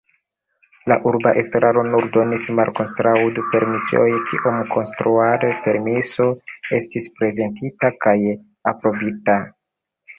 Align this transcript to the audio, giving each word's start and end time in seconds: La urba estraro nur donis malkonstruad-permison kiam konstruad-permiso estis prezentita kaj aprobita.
La 0.91 0.95
urba 1.09 1.33
estraro 1.41 1.83
nur 1.89 2.07
donis 2.15 2.47
malkonstruad-permison 2.61 4.19
kiam 4.33 4.59
konstruad-permiso 4.75 6.31
estis 6.83 7.11
prezentita 7.21 7.97
kaj 8.05 8.19
aprobita. 8.75 9.43